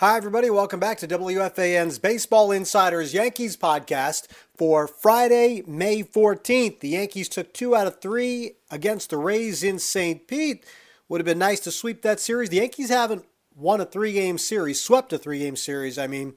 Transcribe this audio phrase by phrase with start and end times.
[0.00, 0.48] Hi, everybody.
[0.48, 6.78] Welcome back to WFAN's Baseball Insiders Yankees podcast for Friday, May 14th.
[6.78, 10.28] The Yankees took two out of three against the Rays in St.
[10.28, 10.64] Pete.
[11.08, 12.50] Would have been nice to sweep that series.
[12.50, 13.24] The Yankees haven't
[13.56, 15.98] won a three game series, swept a three game series.
[15.98, 16.34] I mean,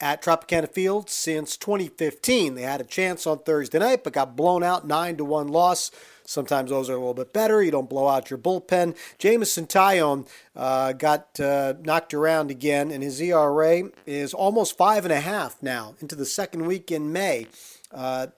[0.00, 2.54] at Tropicana Field since 2015.
[2.54, 5.90] They had a chance on Thursday night, but got blown out 9 to 1 loss.
[6.26, 7.62] Sometimes those are a little bit better.
[7.62, 8.96] You don't blow out your bullpen.
[9.18, 15.12] Jameson Taillon uh, got uh, knocked around again, and his ERA is almost five and
[15.12, 17.46] a half now into the second week in May.
[17.92, 18.28] Uh,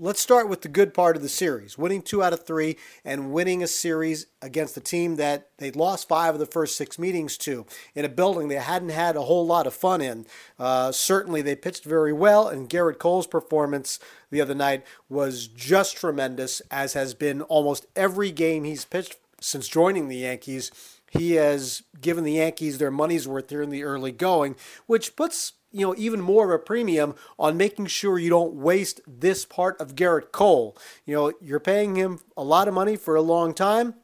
[0.00, 3.32] let's start with the good part of the series winning two out of three and
[3.32, 7.36] winning a series against a team that they'd lost five of the first six meetings
[7.36, 10.26] to in a building they hadn't had a whole lot of fun in.
[10.58, 13.98] Uh, certainly, they pitched very well, and Gerrit Cole's performance
[14.30, 19.68] the other night was just tremendous, as has been almost every game he's pitched since
[19.68, 20.70] joining the Yankees.
[21.10, 24.56] He has given the Yankees their money's worth here in the early going,
[24.86, 29.00] which puts you know even more of a premium on making sure you don't waste
[29.06, 30.76] this part of Gerrit Cole.
[31.04, 33.94] You know, you're paying him a lot of money for a long time,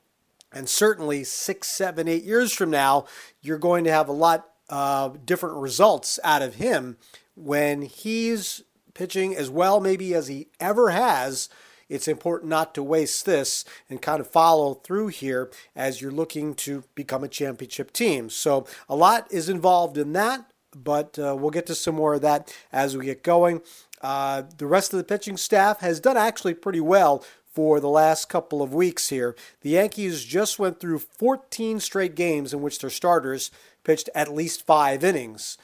[0.53, 3.07] and certainly six, seven, eight years from now,
[3.41, 6.97] you're going to have a lot uh, different results out of him
[7.35, 8.63] when he's
[8.95, 11.49] pitching as well, maybe as he ever has.
[11.89, 16.55] It's important not to waste this and kind of follow through here as you're looking
[16.57, 18.29] to become a championship team.
[18.29, 20.51] So, a lot is involved in that
[20.83, 23.63] but uh, we'll get to some more of that as we get going.
[24.01, 28.29] Uh, the rest of the pitching staff has done actually pretty well for the last
[28.29, 29.35] couple of weeks here.
[29.63, 33.51] The Yankees just went through 14 straight games in which their starters
[33.83, 35.59] pitched at least five innings.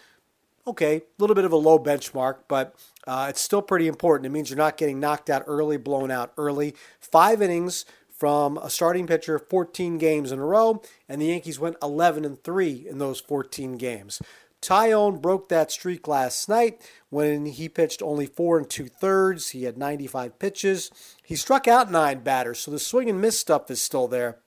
[0.66, 2.74] Okay, a little bit of a low benchmark, but
[3.06, 4.26] uh, it's still pretty important.
[4.26, 6.74] It means you're not getting knocked out early, blown out early.
[6.98, 11.76] Five innings from a starting pitcher 14 games in a row, and the Yankees went
[11.82, 14.22] 11 and 3 in those 14 games.
[14.64, 16.80] Taillon broke that streak last night
[17.10, 19.50] when he pitched only four and two thirds.
[19.50, 20.90] He had 95 pitches.
[21.22, 24.38] He struck out nine batters, so the swing and miss stuff is still there.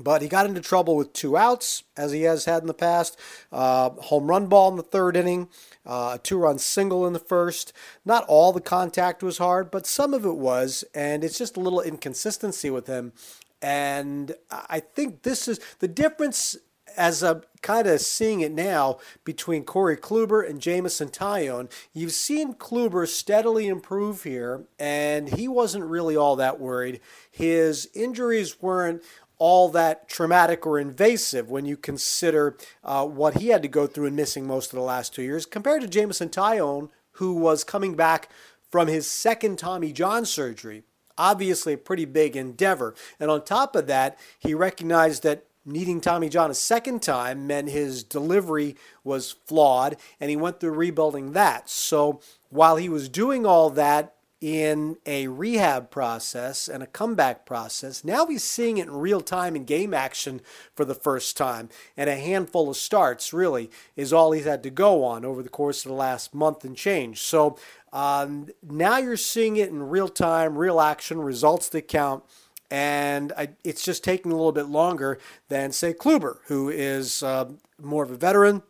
[0.00, 3.16] But he got into trouble with two outs, as he has had in the past.
[3.52, 5.48] Uh, home run ball in the third inning,
[5.86, 7.72] uh, a two run single in the first.
[8.04, 11.60] Not all the contact was hard, but some of it was, and it's just a
[11.60, 13.12] little inconsistency with him.
[13.60, 16.56] And I think this is the difference
[16.96, 22.54] as I'm kind of seeing it now between Corey Kluber and Jameson Taillon, you've seen
[22.54, 27.00] Kluber steadily improve here, and he wasn't really all that worried.
[27.30, 29.02] His injuries weren't
[29.38, 34.06] all that traumatic or invasive when you consider uh, what he had to go through
[34.06, 37.94] in missing most of the last two years, compared to Jameson Taillon, who was coming
[37.94, 38.28] back
[38.70, 40.84] from his second Tommy John surgery.
[41.18, 42.94] Obviously, a pretty big endeavor.
[43.20, 47.68] And on top of that, he recognized that needing Tommy John a second time meant
[47.68, 51.68] his delivery was flawed, and he went through rebuilding that.
[51.68, 58.02] So while he was doing all that in a rehab process and a comeback process,
[58.02, 60.40] now he's seeing it in real time in game action
[60.74, 61.68] for the first time.
[61.96, 65.48] And a handful of starts, really, is all he's had to go on over the
[65.48, 67.20] course of the last month and change.
[67.20, 67.56] So
[67.92, 72.24] um, now you're seeing it in real time, real action, results that count
[72.72, 75.18] and I, it's just taking a little bit longer
[75.50, 78.62] than say Kluber, who is uh, more of a veteran,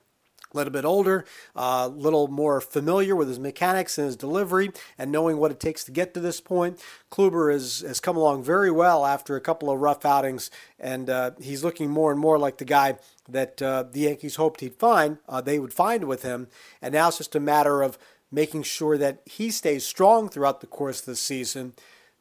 [0.53, 4.73] a little bit older, a uh, little more familiar with his mechanics and his delivery,
[4.99, 6.81] and knowing what it takes to get to this point.
[7.13, 10.51] Kluber has, has come along very well after a couple of rough outings,
[10.81, 12.97] and uh, he's looking more and more like the guy
[13.29, 15.19] that uh, the Yankees hoped he'd find.
[15.29, 16.49] Uh, they would find with him,
[16.83, 17.99] and now it's just a matter of
[18.33, 21.75] making sure that he stays strong throughout the course of the season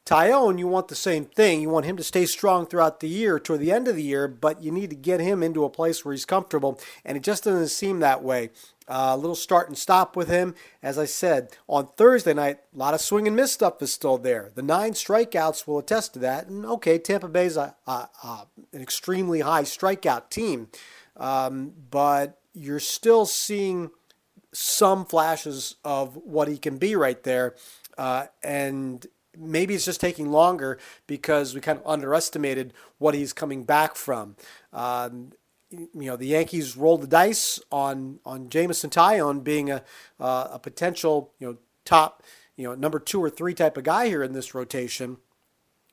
[0.06, 1.62] Taillon, you want the same thing.
[1.62, 4.28] You want him to stay strong throughout the year, toward the end of the year,
[4.28, 7.44] but you need to get him into a place where he's comfortable, and it just
[7.44, 8.50] doesn't seem that way.
[8.88, 10.54] Uh, a little start and stop with him.
[10.84, 14.18] As I said, on Thursday night, a lot of swing and miss stuff is still
[14.18, 14.52] there.
[14.54, 16.48] The nine strikeouts will attest to that.
[16.48, 20.68] And okay, Tampa Bay's a, a, a an extremely high strikeout team,
[21.16, 23.92] um, but you're still seeing
[24.52, 27.56] some flashes of what he can be right there.
[27.98, 29.08] Uh, and
[29.38, 34.36] maybe it's just taking longer because we kind of underestimated what he's coming back from.
[34.74, 35.32] Um,
[35.72, 39.84] you know, the Yankees rolled the dice on on Jameson Taillon being a
[40.20, 42.24] uh, a potential you know top
[42.58, 45.18] you know number two or three type of guy here in this rotation.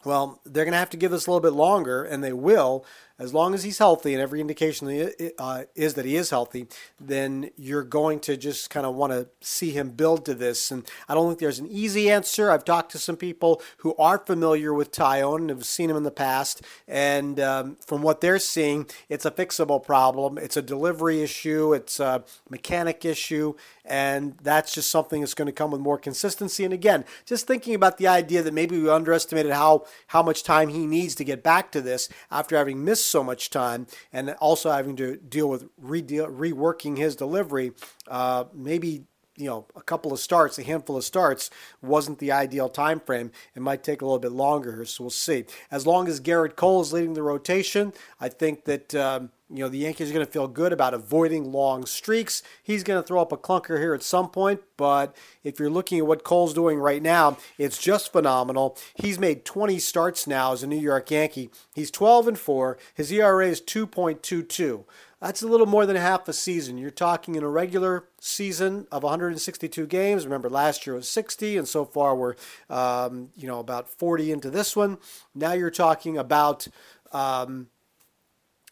[0.04, 2.84] Well, they're going to have to give this a little bit longer, and they will,
[3.18, 6.66] as long as he's healthy, and every indication uh, is that he is healthy,
[7.00, 10.70] then you're going to just kind of want to see him build to this.
[10.70, 12.50] And I don't think there's an easy answer.
[12.50, 16.04] I've talked to some people who are familiar with Taillon and have seen him in
[16.04, 20.38] the past, and um, from what they're seeing, it's a fixable problem.
[20.38, 21.74] It's a delivery issue.
[21.74, 23.54] It's a mechanic issue,
[23.84, 26.64] and that's just something that's going to come with more consistency.
[26.64, 30.68] And again, just thinking about the idea that maybe we underestimated how how much time
[30.68, 34.70] he needs to get back to this after having missed so much time and also
[34.70, 37.72] having to deal with re- reworking his delivery.
[38.06, 39.04] Uh, maybe
[39.36, 41.50] you know a couple of starts, a handful of starts
[41.80, 43.30] wasn't the ideal time frame.
[43.54, 45.44] It might take a little bit longer, so we'll see.
[45.70, 48.94] As long as Gerrit Cole is leading the rotation, I think that.
[48.94, 52.42] Um, you know, the Yankees are going to feel good about avoiding long streaks.
[52.62, 55.98] He's going to throw up a clunker here at some point, but if you're looking
[55.98, 58.76] at what Cole's doing right now, it's just phenomenal.
[58.94, 61.50] He's made 20 starts now as a New York Yankee.
[61.74, 62.78] He's 12 and 4.
[62.94, 64.84] His ERA is 2.22.
[65.20, 66.78] That's a little more than half a season.
[66.78, 70.24] You're talking in a regular season of 162 games.
[70.24, 72.36] Remember, last year was 60, and so far we're,
[72.70, 74.98] um, you know, about 40 into this one.
[75.34, 76.68] Now you're talking about
[77.12, 77.68] um,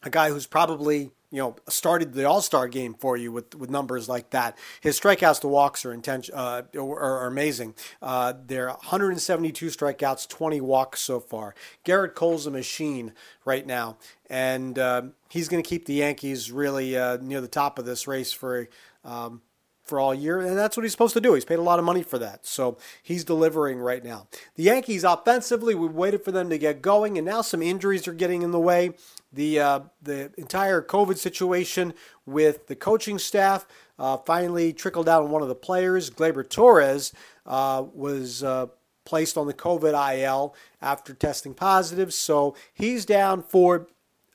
[0.07, 3.69] a guy who's probably you know started the All Star game for you with, with
[3.69, 4.57] numbers like that.
[4.81, 7.75] His strikeouts to walks are intention uh, are, are, amazing.
[8.01, 11.55] Uh, they're 172 strikeouts, 20 walks so far.
[11.85, 13.13] Gerrit Cole's a machine
[13.45, 13.99] right now,
[14.31, 18.07] and uh, he's going to keep the Yankees really uh, near the top of this
[18.07, 18.69] race for.
[19.05, 19.43] Um,
[19.83, 21.35] for all year, and that's what he's supposed to do.
[21.35, 24.27] He's paid a lot of money for that, so he's delivering right now.
[24.57, 28.13] The Yankees offensively, we waited for them to get going, and now some injuries are
[28.13, 28.95] getting in the way
[29.33, 31.95] the uh, the entire COVID situation
[32.25, 33.67] with the coaching staff
[33.99, 36.11] uh, finally trickled down on one of the players.
[36.11, 37.13] Gleyber Torres
[37.45, 38.67] uh, was uh,
[39.05, 43.89] placed on the COVID IL after testing positive, so he's down for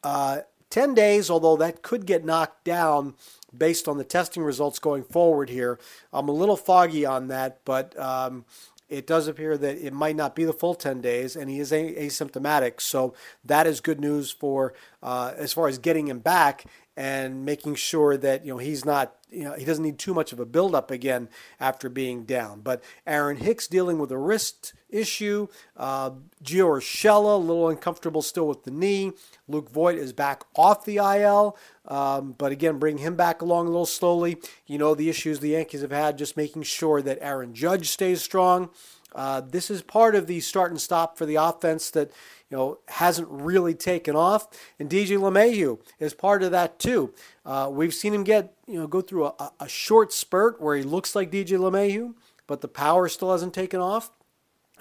[0.03, 0.39] uh,
[0.69, 1.29] 10 days.
[1.29, 3.15] Although that could get knocked down
[3.55, 5.79] based on the testing results going forward here.
[6.13, 8.45] I'm a little foggy on that, but um,
[8.91, 11.71] it does appear that it might not be the full 10 days, and he is
[11.71, 12.81] asymptomatic.
[12.81, 13.13] So
[13.45, 16.65] that is good news for uh, as far as getting him back
[16.97, 20.33] and making sure that you know he's not you know he doesn't need too much
[20.33, 21.29] of a buildup again
[21.59, 22.61] after being down.
[22.61, 25.47] But Aaron Hicks dealing with a wrist issue.
[25.77, 26.11] Uh,
[26.43, 29.13] Gio Urshela a little uncomfortable still with the knee.
[29.47, 31.57] Luke Voit is back off the IL,
[31.87, 34.37] um, but again bring him back along a little slowly.
[34.67, 38.21] You know the issues the Yankees have had just making sure that Aaron Judge stays
[38.21, 38.69] strong.
[39.13, 42.11] Uh, this is part of the start and stop for the offense that
[42.49, 44.47] you know hasn't really taken off,
[44.79, 47.13] and DJ LeMahieu is part of that too.
[47.45, 50.83] Uh, we've seen him get you know go through a, a short spurt where he
[50.83, 52.13] looks like DJ LeMahieu,
[52.47, 54.11] but the power still hasn't taken off.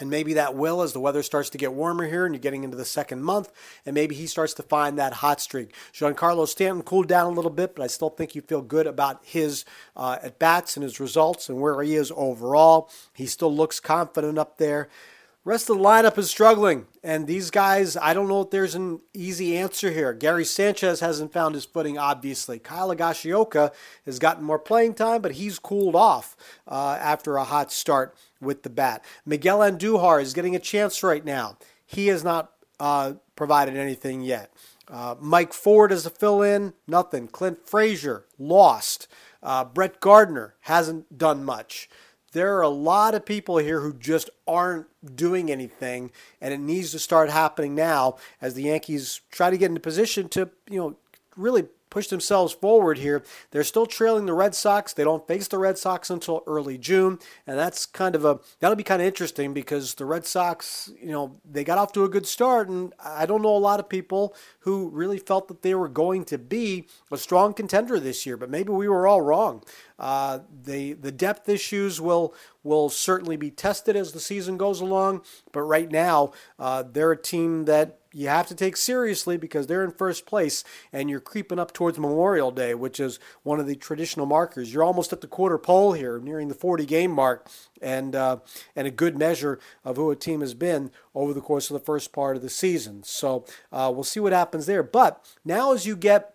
[0.00, 2.64] And maybe that will as the weather starts to get warmer here and you're getting
[2.64, 3.52] into the second month,
[3.84, 5.74] and maybe he starts to find that hot streak.
[5.92, 9.20] Giancarlo Stanton cooled down a little bit, but I still think you feel good about
[9.22, 9.64] his
[9.94, 12.90] uh, at bats and his results and where he is overall.
[13.14, 14.88] He still looks confident up there.
[15.42, 19.00] Rest of the lineup is struggling, and these guys, I don't know if there's an
[19.14, 20.12] easy answer here.
[20.12, 22.58] Gary Sanchez hasn't found his footing, obviously.
[22.58, 23.72] Kyle Higashioka
[24.04, 26.36] has gotten more playing time, but he's cooled off
[26.68, 29.02] uh, after a hot start with the bat.
[29.24, 31.56] Miguel Andujar is getting a chance right now.
[31.86, 34.52] He has not uh, provided anything yet.
[34.88, 37.28] Uh, Mike Ford as a fill in, nothing.
[37.28, 39.08] Clint Frazier, lost.
[39.42, 41.88] Uh, Brett Gardner hasn't done much.
[42.32, 46.92] There are a lot of people here who just aren't doing anything, and it needs
[46.92, 50.96] to start happening now as the Yankees try to get into position to, you know,
[51.36, 53.22] really push themselves forward here.
[53.50, 54.92] They're still trailing the Red Sox.
[54.92, 58.76] They don't face the Red Sox until early June, and that's kind of a that'll
[58.76, 62.08] be kind of interesting because the Red Sox, you know, they got off to a
[62.08, 65.74] good start, and I don't know a lot of people who really felt that they
[65.74, 69.62] were going to be a strong contender this year, but maybe we were all wrong.
[69.98, 75.22] Uh, the the depth issues will will certainly be tested as the season goes along,
[75.52, 79.84] but right now uh, they're a team that you have to take seriously because they're
[79.84, 83.76] in first place and you're creeping up towards Memorial Day, which is one of the
[83.76, 84.72] traditional markers.
[84.72, 87.48] You're almost at the quarter pole here, nearing the 40 game mark,
[87.80, 88.38] and uh,
[88.74, 91.84] and a good measure of who a team has been over the course of the
[91.84, 93.02] first part of the season.
[93.04, 94.82] So uh, we'll see what happens there.
[94.82, 96.34] But now, as you get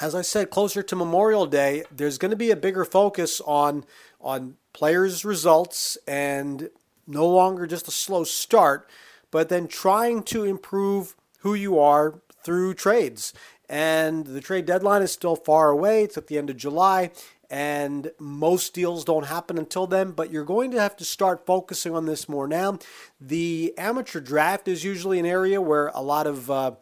[0.00, 3.84] as I said, closer to Memorial Day, there's going to be a bigger focus on
[4.20, 6.70] on players' results and
[7.06, 8.88] no longer just a slow start,
[9.30, 13.32] but then trying to improve who you are through trades.
[13.68, 16.02] And the trade deadline is still far away.
[16.02, 17.12] It's at the end of July,
[17.48, 21.94] and most deals don't happen until then, but you're going to have to start focusing
[21.94, 22.78] on this more now.
[23.20, 26.72] The amateur draft is usually an area where a lot of uh,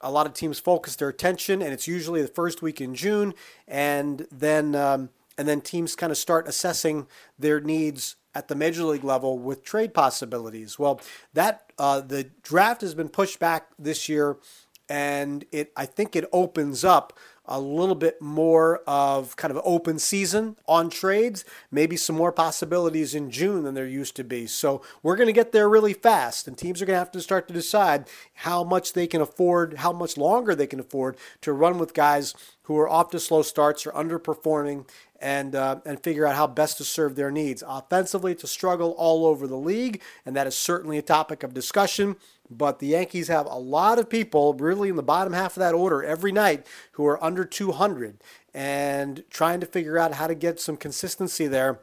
[0.00, 3.34] a lot of teams focus their attention, and it's usually the first week in June,
[3.68, 7.06] and then um, and then teams kind of start assessing
[7.38, 10.78] their needs at the major league level with trade possibilities.
[10.78, 11.00] Well,
[11.34, 14.36] that uh, the draft has been pushed back this year,
[14.88, 17.18] and it I think it opens up
[17.50, 23.12] a little bit more of kind of open season on trades, maybe some more possibilities
[23.12, 24.46] in June than there used to be.
[24.46, 27.20] So we're going to get there really fast, and teams are going to have to
[27.20, 31.52] start to decide how much they can afford, how much longer they can afford to
[31.52, 32.34] run with guys
[32.70, 34.88] who are off to slow starts or underperforming
[35.20, 37.64] and uh, and figure out how best to serve their needs.
[37.66, 41.52] Offensively, it's a struggle all over the league, and that is certainly a topic of
[41.52, 42.14] discussion.
[42.48, 45.74] But the Yankees have a lot of people really in the bottom half of that
[45.74, 48.22] order every night who are under 200
[48.54, 51.80] and trying to figure out how to get some consistency there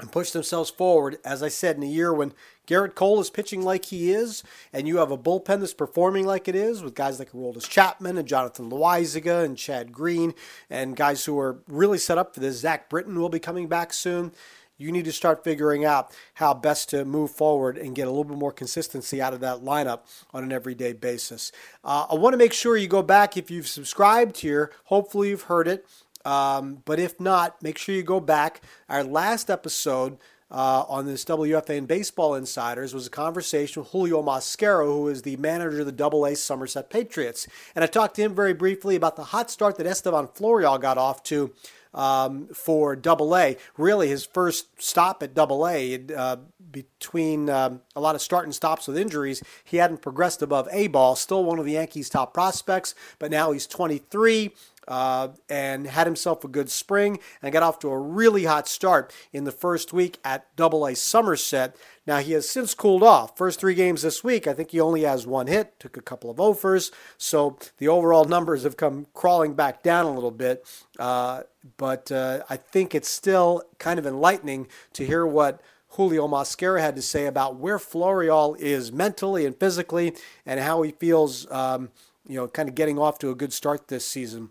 [0.00, 1.18] and push themselves forward.
[1.22, 2.32] As I said, in a year when
[2.66, 4.42] Gerrit Cole is pitching like he is,
[4.72, 8.18] and you have a bullpen that's performing like it is, with guys like Aroldis Chapman
[8.18, 10.34] and Jonathan Loáisiga and Chad Green,
[10.70, 12.58] and guys who are really set up for this.
[12.60, 14.32] Zach Britton will be coming back soon
[14.76, 18.24] you need to start figuring out how best to move forward and get a little
[18.24, 20.00] bit more consistency out of that lineup
[20.32, 21.52] on an everyday basis.
[21.84, 24.72] Uh, I want to make sure you go back if you've subscribed here.
[24.84, 25.86] Hopefully, you've heard it.
[26.24, 28.62] Um, but if not, make sure you go back.
[28.88, 30.16] Our last episode
[30.54, 35.36] uh, on this WFAN Baseball Insiders was a conversation with Julio Mosquera, who is the
[35.36, 37.48] manager of the Double A Somerset Patriots.
[37.74, 40.96] And I talked to him very briefly about the hot start that Estevan Florial got
[40.96, 41.52] off to
[41.92, 43.56] um, for Double A.
[43.76, 46.36] Really, his first stop at Double A, uh,
[46.70, 50.86] between um, a lot of start and stops with injuries, he hadn't progressed above A
[50.88, 51.16] ball.
[51.16, 54.52] Still one of the Yankees' top prospects, but now he's 23
[54.88, 59.12] uh, and had himself a good spring and got off to a really hot start
[59.32, 61.76] in the first week at Double A Somerset.
[62.06, 63.36] Now he has since cooled off.
[63.36, 66.30] First three games this week, I think he only has one hit, took a couple
[66.30, 70.64] of offers, so the overall numbers have come crawling back down a little bit.
[70.98, 71.42] Uh,
[71.76, 75.60] but uh, I think it's still kind of enlightening to hear what
[75.90, 80.14] Julio Mosquera had to say about where Florial is mentally and physically,
[80.44, 81.50] and how he feels.
[81.50, 81.90] Um,
[82.26, 84.50] you know, kind of getting off to a good start this season.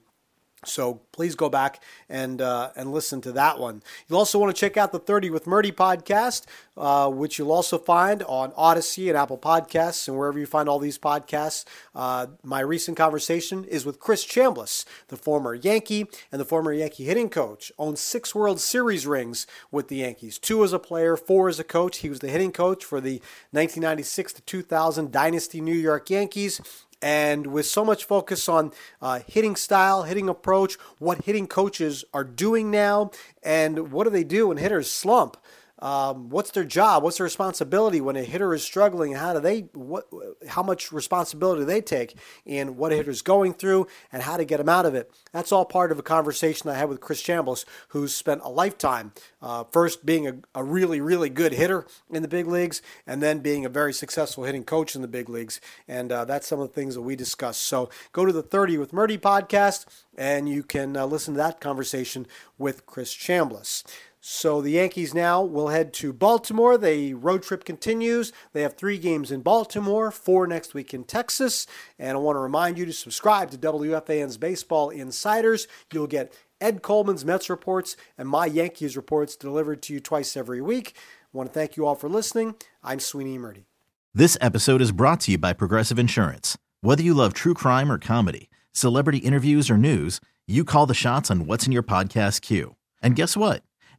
[0.66, 3.84] So please go back and uh, and listen to that one.
[4.08, 6.46] You'll also want to check out the 30 with Murti podcast,
[6.78, 10.80] uh, which you'll also find on Audacy and Apple Podcasts and wherever you find all
[10.80, 11.66] these podcasts.
[11.96, 17.06] Uh, my recent conversation is with Chris Chambliss, the former Yankee and the former Yankee
[17.06, 17.72] hitting coach.
[17.78, 21.64] Owns six World Series rings with the Yankees, two as a player, four as a
[21.64, 22.00] coach.
[22.00, 26.62] He was the hitting coach for the 1996 to 2000 Dynasty New York Yankees
[27.04, 32.24] and with so much focus on uh, hitting style, hitting approach, what hitting coaches are
[32.24, 33.12] doing now,
[33.44, 35.36] and what do they do when hitters slump?
[35.80, 37.04] Um, what's their job?
[37.04, 39.14] What's their responsibility when a hitter is struggling?
[39.14, 40.06] How do they what?
[40.48, 42.16] How much responsibility do they take
[42.46, 45.12] in what a hitter's going through and how to get them out of it?
[45.32, 49.14] That's all part of a conversation I had with Chris Chambliss, who's spent a lifetime
[49.42, 53.40] uh, first being a, a really really good hitter in the big leagues and then
[53.40, 55.60] being a very successful hitting coach in the big leagues.
[55.88, 57.62] And uh, that's some of the things that we discussed.
[57.62, 59.86] So go to the 30 with Murti podcast
[60.18, 62.28] and you can uh, listen to that conversation
[62.58, 63.84] with Chris Chambliss.
[64.26, 66.78] So the Yankees now will head to Baltimore.
[66.78, 68.32] The road trip continues.
[68.54, 71.68] They have three games in Baltimore, four next week in Texas.
[72.00, 75.68] And I want to remind you to subscribe to WFAN's Baseball Insiders.
[75.92, 80.62] You'll get Ed Coleman's Mets reports and my Yankees reports delivered to you twice every
[80.62, 80.94] week.
[80.96, 82.56] I want to thank you all for listening.
[82.82, 83.66] I'm Sweeny Murti.
[84.14, 86.58] This episode is brought to you by Progressive Insurance.
[86.80, 91.30] Whether you love true crime or comedy, celebrity interviews or news, You call the shots
[91.30, 92.76] on what's in your podcast queue.
[93.02, 93.64] And guess what?